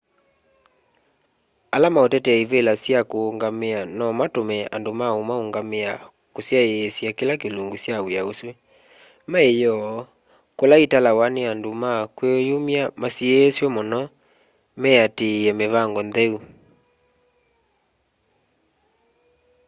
ala 1.75 1.87
maũtetea 1.95 2.37
ivĩla 2.43 2.73
sya 2.83 2.99
kũũngamĩa 3.09 3.81
nomatũme 3.97 4.57
andũ 4.75 4.91
ma 4.99 5.07
ũmaũngamĩa 5.19 5.91
kũsyaĩsya 6.33 7.09
kĩla 7.17 7.33
kĩlungu 7.41 7.75
kya 7.83 7.95
wĩa 8.05 8.21
ũsu 8.31 8.49
maĩyoo 9.31 9.91
kula 10.57 10.75
italawa 10.85 11.25
nĩ 11.35 11.43
andũ 11.51 11.71
ma 11.81 11.91
kwĩyumya 12.17 12.83
masiĩswe 13.01 13.65
mũno 13.75 13.99
meatĩĩe 14.81 15.51
mĩvango 15.59 16.01
ntheu 16.07 16.37